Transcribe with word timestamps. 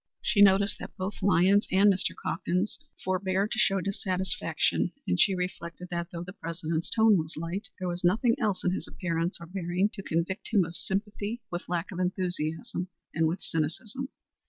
She 0.23 0.41
noticed 0.41 0.79
that 0.79 0.97
both 0.97 1.21
Lyons 1.21 1.67
and 1.71 1.93
Mr. 1.93 2.15
Calkins 2.23 2.79
forebore 3.05 3.47
to 3.47 3.59
show 3.59 3.81
dissatisfaction, 3.81 4.91
and 5.07 5.19
she 5.21 5.35
reflected 5.35 5.89
that, 5.91 6.07
though 6.11 6.23
the 6.23 6.33
President's 6.33 6.89
tone 6.89 7.19
was 7.19 7.37
light, 7.37 7.67
there 7.77 7.87
was 7.87 8.03
nothing 8.03 8.33
else 8.39 8.63
in 8.63 8.71
his 8.71 8.87
appearance 8.87 9.37
or 9.39 9.45
bearing 9.45 9.89
to 9.89 10.01
convict 10.01 10.47
him 10.51 10.65
of 10.65 10.75
sympathy 10.75 11.43
with 11.51 11.69
lack 11.69 11.91
of 11.91 11.99
enthusiasm 11.99 12.87
and 13.13 13.27
with 13.27 13.43
cynicism. 13.43 14.07